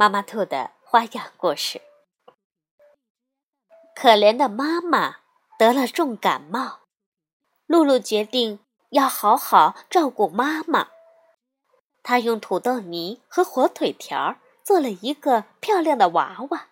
[0.00, 1.82] 妈妈兔的花样故事。
[3.96, 5.16] 可怜的妈妈
[5.58, 6.82] 得了重感冒，
[7.66, 10.90] 露露决定要好好照顾妈妈。
[12.04, 16.68] 她用土豆泥和火腿条做了一个漂亮的娃娃，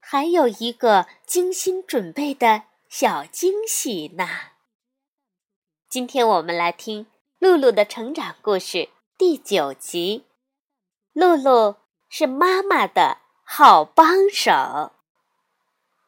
[0.00, 4.26] 还有一个精心准备的小惊喜呢。
[5.88, 7.06] 今天我们来听
[7.38, 10.24] 露露的成长故事第九集，
[11.12, 11.83] 露露。
[12.16, 14.92] 是妈妈的好帮手，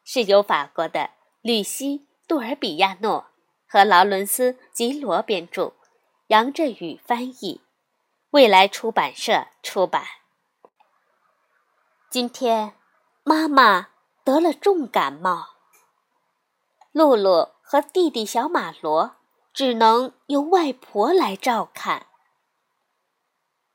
[0.05, 1.99] 是由法国的吕西·
[2.29, 3.27] 杜尔比亚诺
[3.67, 5.73] 和劳伦斯·吉罗编著，
[6.29, 7.61] 杨振宇翻译，
[8.31, 10.05] 未来出版社出版。
[12.09, 12.77] 今天
[13.25, 13.89] 妈妈
[14.23, 15.57] 得了重感冒，
[16.93, 19.17] 露露和弟弟小马罗
[19.53, 22.07] 只能由外婆来照看。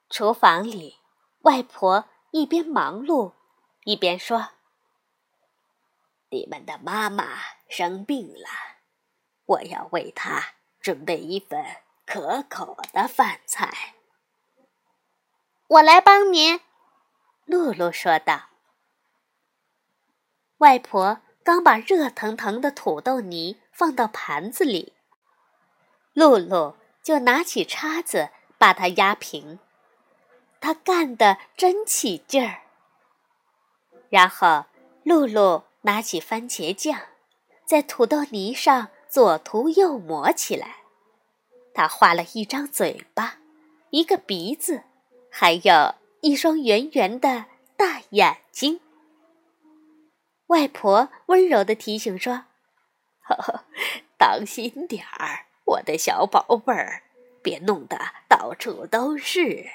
[0.09, 0.99] 厨房里，
[1.41, 2.05] 外婆。
[2.31, 3.33] 一边忙碌，
[3.83, 4.51] 一边说
[6.31, 8.47] ：“你们的妈妈生病了，
[9.45, 11.61] 我要为她准备一份
[12.05, 13.95] 可口的饭菜。”
[15.67, 16.61] 我来帮您，
[17.45, 18.49] 露露说道。
[20.59, 24.93] 外婆刚把热腾腾的土豆泥放到盘子里，
[26.13, 29.59] 露露就拿起叉子把它压平。
[30.61, 32.61] 他干得真起劲儿。
[34.09, 34.65] 然后，
[35.03, 36.99] 露露拿起番茄酱，
[37.65, 40.77] 在土豆泥上左涂右抹起来。
[41.73, 43.39] 他画了一张嘴巴，
[43.89, 44.83] 一个鼻子，
[45.31, 47.45] 还有一双圆圆的
[47.75, 48.81] 大眼睛。
[50.47, 52.43] 外婆温柔地提醒说
[53.23, 53.63] ：“呵呵，
[54.17, 57.03] 当心点儿，我的小宝贝儿，
[57.41, 59.65] 别弄得到处都是。”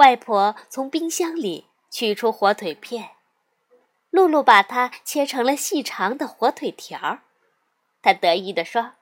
[0.00, 3.10] 外婆从冰箱里取出火腿片，
[4.08, 7.20] 露露把它切成了细长的火腿条儿。
[8.00, 8.92] 她得意地说：“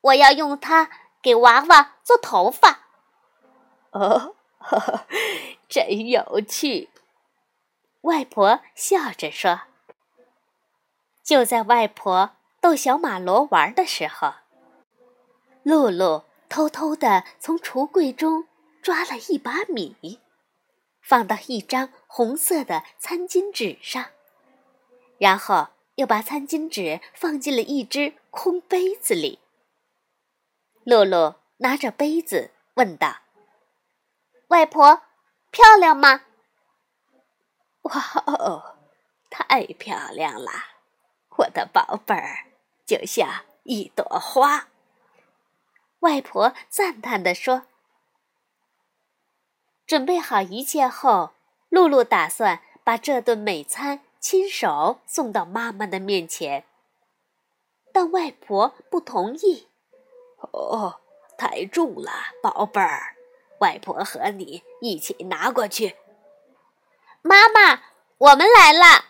[0.00, 0.88] 我要用它
[1.20, 2.86] 给娃娃做头发。”
[3.92, 5.06] 哦，呵呵，
[5.68, 6.88] 真有趣！
[8.00, 9.60] 外婆笑着说。
[11.22, 12.30] 就在外婆
[12.62, 14.32] 逗小马罗玩的时候，
[15.62, 18.46] 露露偷偷地从橱柜中。
[18.86, 20.20] 抓了一把米，
[21.00, 24.12] 放到一张红色的餐巾纸上，
[25.18, 29.40] 然后又把餐巾纸放进了一只空杯子里。
[30.84, 33.22] 露露拿着杯子问道
[34.50, 35.02] ：“外婆，
[35.50, 36.22] 漂亮吗
[37.82, 37.92] ？”“哇
[38.24, 38.76] 哦，
[39.28, 40.52] 太漂亮了，
[41.38, 42.46] 我的宝贝儿，
[42.86, 44.68] 就像一朵花。”
[46.06, 47.66] 外婆赞叹地说。
[49.86, 51.30] 准备好一切后，
[51.68, 56.64] 露露打算把这顿美餐亲手送到妈妈的面前。
[57.92, 59.68] 但外婆不同意。
[60.52, 61.00] 哦，
[61.38, 62.10] 太重了，
[62.42, 63.16] 宝贝儿，
[63.60, 65.96] 外婆和你一起拿过去。
[67.22, 67.82] 妈妈，
[68.18, 69.06] 我们来了。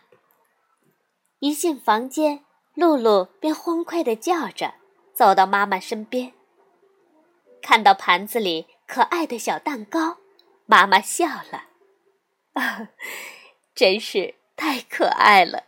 [1.39, 2.45] 一进房间，
[2.75, 4.75] 露露便欢快地叫着，
[5.13, 6.33] 走到妈妈身边。
[7.61, 10.19] 看到盘子里可爱的小蛋糕。
[10.67, 11.65] 妈妈笑了，
[12.55, 12.89] 啊，
[13.75, 15.65] 真是太可爱了！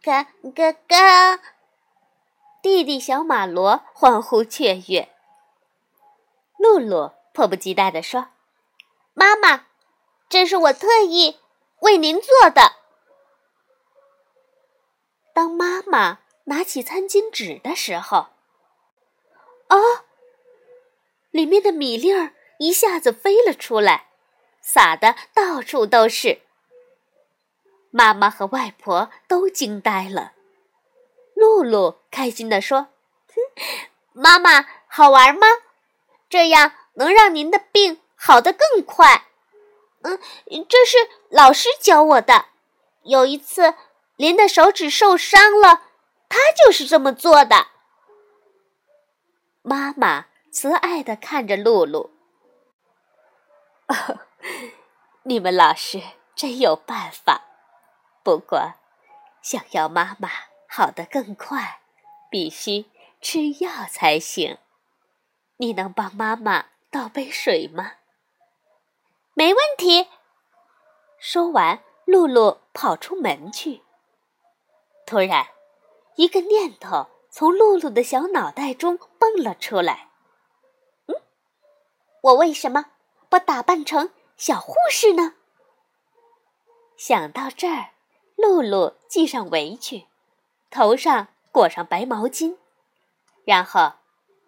[0.00, 1.40] 嘎嘎嘎！
[2.62, 5.12] 弟弟小马罗欢呼雀跃。
[6.56, 8.28] 露露迫不及待地说
[9.14, 9.66] ：“妈妈，
[10.28, 11.40] 这是我特意
[11.80, 12.76] 为您做的。”
[15.34, 18.28] 当妈妈拿起餐巾纸的时候，
[19.66, 19.76] 啊，
[21.30, 22.34] 里面的米粒儿。
[22.58, 24.08] 一下子飞了出来，
[24.60, 26.42] 撒的到处都是。
[27.90, 30.32] 妈妈和外婆都惊呆了。
[31.34, 32.88] 露露开心地说
[34.12, 35.46] ：“妈妈，好玩吗？
[36.28, 39.26] 这样能让您的病好得更快。”
[40.02, 40.18] 嗯，
[40.68, 40.96] 这是
[41.28, 42.46] 老师教我的。
[43.04, 43.74] 有一次，
[44.16, 45.82] 您的手指受伤了，
[46.28, 47.68] 他就是这么做的。
[49.62, 52.17] 妈妈慈爱地看着露露。
[55.24, 56.02] 你们老师
[56.34, 57.42] 真有办法。
[58.22, 58.74] 不过，
[59.42, 60.28] 想要妈妈
[60.68, 61.80] 好得更快，
[62.30, 62.90] 必须
[63.20, 64.58] 吃药才行。
[65.56, 67.92] 你能帮妈妈倒杯水吗？
[69.34, 70.08] 没问题。
[71.18, 73.82] 说完，露露跑出门去。
[75.06, 75.48] 突然，
[76.16, 80.10] 一个念头从露露的小脑袋中蹦了出来。
[81.06, 81.16] 嗯，
[82.20, 82.92] 我为什么
[83.28, 85.34] 不打扮成小护士呢？
[86.96, 87.90] 想到这儿，
[88.36, 90.06] 露露系上围裙，
[90.70, 92.56] 头上裹上白毛巾，
[93.44, 93.92] 然后，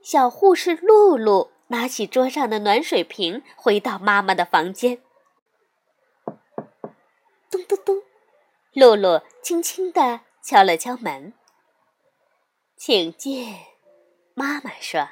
[0.02, 5.02] 小护士露露拿起桌上的暖水瓶，回到妈妈的房间。
[7.50, 8.02] 咚咚咚，
[8.72, 11.32] 露露轻轻地敲了敲门。
[12.76, 13.56] 请进，
[14.34, 15.08] 妈妈说。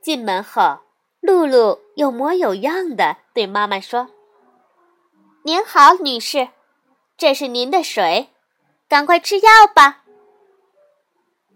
[0.00, 0.78] 进门后，
[1.20, 4.08] 露露有模有样的对妈妈说
[5.44, 6.48] ：“您好，女士，
[7.16, 8.30] 这是您的水，
[8.88, 10.04] 赶快吃药吧。”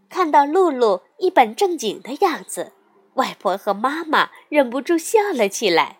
[0.08, 2.72] 看到露露一本正经的样子，
[3.14, 5.99] 外婆和妈妈忍不住笑了起来。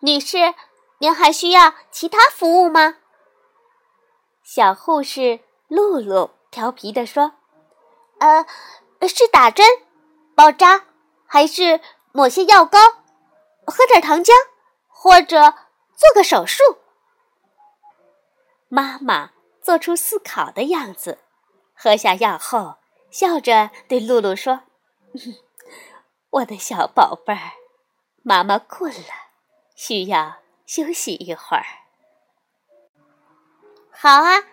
[0.00, 0.54] 女士。
[0.98, 2.98] 您还需要其他服务吗？
[4.44, 7.32] 小护士露露调皮地说
[8.22, 8.46] ：“呃，
[9.08, 9.66] 是打针、
[10.36, 10.84] 包扎，
[11.32, 11.80] 还是
[12.12, 12.78] 抹些药膏，
[13.66, 14.32] 喝点糖浆，
[14.86, 15.40] 或者
[15.96, 16.62] 做个手术？”
[18.68, 19.30] 妈妈
[19.62, 21.20] 做出思考的样子，
[21.74, 22.76] 喝下药后，
[23.10, 24.64] 笑着对露露说
[26.28, 27.52] ：“我的小宝贝儿，
[28.22, 29.08] 妈妈困了，
[29.74, 30.36] 需要。”
[30.68, 31.64] 休息一会儿。
[33.90, 34.44] 好啊，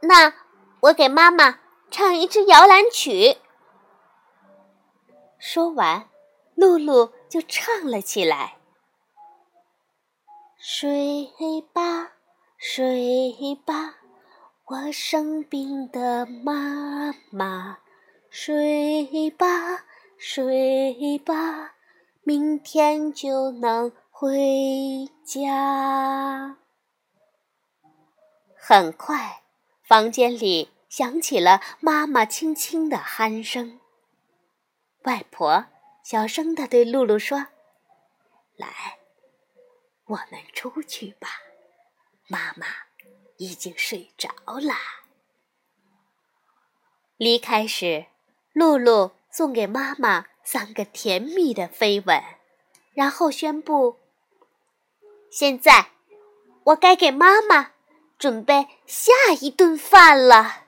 [0.00, 0.34] 那
[0.80, 3.38] 我给妈妈唱一支摇篮曲。
[5.38, 6.09] 说完，
[6.60, 8.58] 露露就唱了起来
[10.60, 11.26] ：“睡
[11.72, 12.12] 吧，
[12.58, 13.94] 睡吧，
[14.66, 17.78] 我生病的妈妈。
[18.28, 19.46] 睡吧，
[20.18, 21.74] 睡吧，
[22.22, 23.90] 明天就能。”
[24.20, 26.58] 回家。
[28.54, 29.44] 很快，
[29.82, 33.80] 房间里响起了妈妈轻轻的鼾声。
[35.04, 35.64] 外婆
[36.02, 37.48] 小声的对露露说
[38.56, 38.98] ：“来，
[40.06, 41.28] 我们出去吧，
[42.26, 42.66] 妈妈
[43.36, 44.74] 已经睡着了。”
[47.16, 48.06] 离开时，
[48.52, 52.22] 露露送给妈妈三个甜蜜的飞吻，
[52.94, 53.98] 然后宣布。
[55.30, 55.90] 现在，
[56.64, 57.72] 我该给妈妈
[58.18, 60.64] 准备下一顿饭了。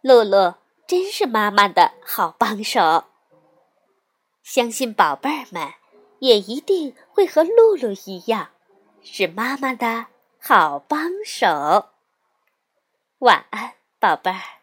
[0.00, 0.54] 露露
[0.86, 3.04] 真是妈妈的好帮手，
[4.42, 5.72] 相信宝贝儿们
[6.18, 8.50] 也一定会和露露一样，
[9.02, 10.06] 是妈妈的
[10.38, 11.90] 好帮手。
[13.18, 14.61] 晚安，宝贝儿。